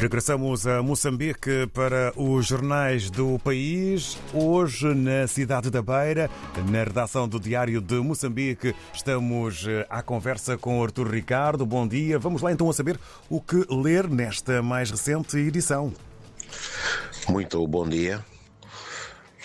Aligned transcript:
Regressamos 0.00 0.66
a 0.66 0.82
Moçambique 0.82 1.66
para 1.74 2.10
os 2.16 2.46
jornais 2.46 3.10
do 3.10 3.38
país. 3.38 4.16
Hoje, 4.32 4.94
na 4.94 5.26
cidade 5.26 5.68
da 5.68 5.82
Beira, 5.82 6.30
na 6.70 6.84
redação 6.84 7.28
do 7.28 7.38
Diário 7.38 7.82
de 7.82 7.96
Moçambique, 7.96 8.74
estamos 8.94 9.66
eh, 9.68 9.86
à 9.90 10.02
conversa 10.02 10.56
com 10.56 10.82
Artur 10.82 11.06
Ricardo. 11.06 11.66
Bom 11.66 11.86
dia. 11.86 12.18
Vamos 12.18 12.40
lá 12.40 12.50
então 12.50 12.70
a 12.70 12.72
saber 12.72 12.98
o 13.28 13.42
que 13.42 13.62
ler 13.68 14.08
nesta 14.08 14.62
mais 14.62 14.90
recente 14.90 15.36
edição. 15.36 15.92
Muito 17.28 17.66
bom 17.66 17.86
dia. 17.86 18.24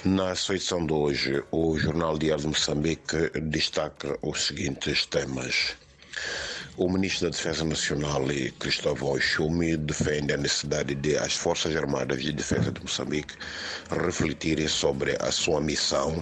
Na 0.06 0.36
sua 0.36 0.56
edição 0.56 0.86
de 0.86 0.94
hoje, 0.94 1.44
o 1.52 1.78
Jornal 1.78 2.18
Diário 2.18 2.44
de 2.44 2.48
Moçambique 2.48 3.30
destaca 3.42 4.18
os 4.22 4.46
seguintes 4.48 5.06
temas. 5.06 5.76
O 6.78 6.89
ministro 6.89 7.26
da 7.26 7.30
Defesa 7.30 7.64
Nacional, 7.64 8.26
Cristóvão 8.60 9.18
Schumi, 9.18 9.78
defende 9.78 10.34
a 10.34 10.38
necessidade 10.38 10.93
de 10.93 11.18
as 11.18 11.34
Forças 11.34 11.74
Armadas 11.74 12.21
de 12.21 12.34
Defesa 12.34 12.70
de 12.70 12.82
Moçambique 12.82 13.34
refletirem 13.89 14.68
sobre 14.68 15.15
a 15.21 15.32
sua 15.32 15.61
missão 15.61 16.21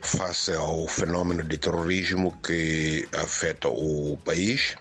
face 0.00 0.52
ao 0.52 0.88
fenômeno 0.88 1.42
de 1.42 1.58
terrorismo 1.58 2.32
que 2.42 3.06
afeta 3.12 3.68
o 3.68 4.16
país. 4.24 4.74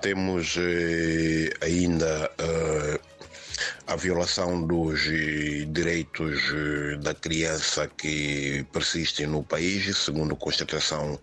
Temos 0.00 0.56
eh, 0.58 1.50
ainda 1.62 2.28
eh, 2.38 3.00
a 3.86 3.94
violação 3.94 4.66
dos 4.66 5.02
direitos 5.02 6.42
eh, 6.52 6.96
da 6.96 7.14
criança 7.14 7.88
que 7.96 8.66
persistem 8.72 9.26
no 9.26 9.44
país, 9.44 9.96
segundo 9.96 10.34
constatação 10.34 11.18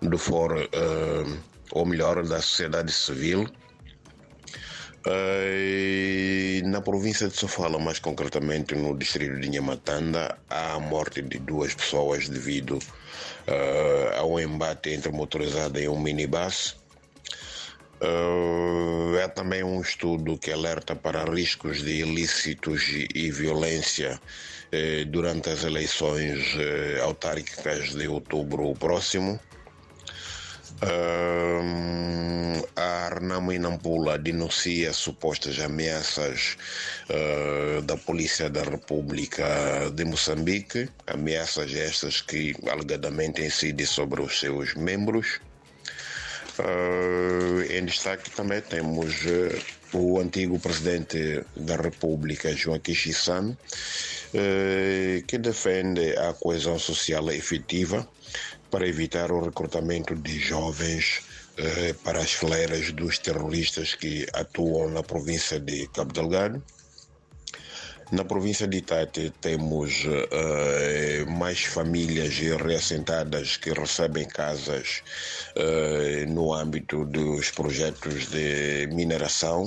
do 0.00 0.16
Fórum 0.16 0.66
eh, 0.72 1.57
ou 1.72 1.84
melhor, 1.86 2.22
da 2.24 2.40
sociedade 2.40 2.92
civil. 2.92 3.48
Uh, 5.06 6.68
na 6.68 6.82
província 6.82 7.28
de 7.28 7.36
Sofala, 7.36 7.78
mais 7.78 7.98
concretamente 7.98 8.74
no 8.74 8.96
distrito 8.98 9.40
de 9.40 9.48
Nhamatanda, 9.48 10.36
há 10.50 10.74
a 10.74 10.80
morte 10.80 11.22
de 11.22 11.38
duas 11.38 11.74
pessoas 11.74 12.28
devido 12.28 12.78
uh, 12.78 14.18
ao 14.18 14.38
embate 14.40 14.90
entre 14.90 15.10
motorizada 15.12 15.80
e 15.80 15.88
um 15.88 15.98
minibus. 15.98 16.76
Uh, 18.02 19.18
há 19.24 19.28
também 19.28 19.62
um 19.62 19.80
estudo 19.80 20.36
que 20.36 20.52
alerta 20.52 20.94
para 20.94 21.24
riscos 21.24 21.82
de 21.82 22.00
ilícitos 22.00 22.82
e 23.14 23.30
violência 23.30 24.20
durante 25.08 25.48
as 25.48 25.64
eleições 25.64 26.54
autárquicas 27.02 27.94
de 27.94 28.06
outubro 28.06 28.74
próximo. 28.74 29.40
Uh, 30.82 31.47
a 31.47 31.47
Inampula 33.52 34.18
denuncia 34.18 34.92
supostas 34.92 35.58
ameaças 35.60 36.56
uh, 37.10 37.82
da 37.82 37.96
Polícia 37.96 38.48
da 38.48 38.62
República 38.62 39.90
de 39.94 40.04
Moçambique, 40.04 40.88
ameaças 41.06 41.74
estas 41.74 42.20
que 42.20 42.54
alegadamente 42.70 43.42
incidem 43.42 43.86
sobre 43.86 44.20
os 44.22 44.38
seus 44.38 44.74
membros. 44.74 45.40
Uh, 46.58 47.62
em 47.70 47.84
destaque 47.84 48.30
também 48.30 48.60
temos 48.60 49.14
o 49.92 50.18
antigo 50.18 50.58
presidente 50.58 51.44
da 51.56 51.76
República, 51.76 52.54
Joaquim 52.54 52.94
Chissano, 52.94 53.56
que 55.26 55.38
defende 55.38 56.16
a 56.18 56.34
coesão 56.34 56.78
social 56.78 57.30
efetiva 57.30 58.06
para 58.70 58.86
evitar 58.86 59.30
o 59.32 59.40
recrutamento 59.40 60.14
de 60.14 60.38
jovens 60.38 61.22
eh, 61.56 61.94
para 62.04 62.20
as 62.20 62.32
fileiras 62.32 62.92
dos 62.92 63.18
terroristas 63.18 63.94
que 63.94 64.26
atuam 64.32 64.90
na 64.90 65.02
província 65.02 65.58
de 65.58 65.88
Cabo 65.88 66.12
Delgado. 66.12 66.62
Na 68.10 68.24
província 68.24 68.66
de 68.66 68.80
Tete 68.80 69.30
temos 69.38 70.06
uh, 70.06 71.30
mais 71.30 71.64
famílias 71.64 72.38
reassentadas 72.38 73.58
que 73.58 73.70
recebem 73.70 74.26
casas 74.26 75.02
uh, 75.56 76.32
no 76.32 76.54
âmbito 76.54 77.04
dos 77.04 77.50
projetos 77.50 78.30
de 78.30 78.86
mineração. 78.86 79.66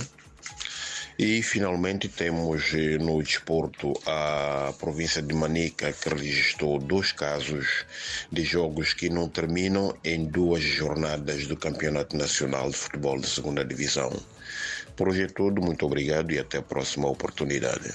E 1.22 1.44
finalmente 1.44 2.10
temos 2.10 2.74
eh, 2.74 2.98
no 2.98 3.22
desporto 3.22 3.94
a 4.08 4.74
província 4.80 5.22
de 5.22 5.36
Manica 5.36 5.94
que 5.94 6.10
registrou 6.10 6.80
dois 6.80 7.12
casos 7.12 7.86
de 8.32 8.44
jogos 8.44 8.96
que 8.96 9.08
não 9.08 9.30
terminam 9.30 9.96
em 10.04 10.26
duas 10.26 10.64
jornadas 10.64 11.46
do 11.46 11.56
Campeonato 11.56 12.18
Nacional 12.18 12.72
de 12.72 12.76
Futebol 12.76 13.20
de 13.20 13.28
Segunda 13.28 13.64
Divisão. 13.64 14.12
Por 14.96 15.10
hoje 15.10 15.26
é 15.26 15.28
tudo, 15.28 15.62
muito 15.62 15.86
obrigado 15.86 16.32
e 16.32 16.40
até 16.40 16.58
a 16.58 16.64
próxima 16.64 17.08
oportunidade. 17.08 17.94